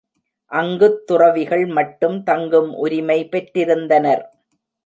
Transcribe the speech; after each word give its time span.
அங்குத் 0.51 1.07
துறவிகள் 1.07 1.65
மட்டும் 1.65 2.23
தங்கும் 2.23 2.73
உரிமை 2.75 3.29
பெற்றிருந்தனர். 3.31 4.23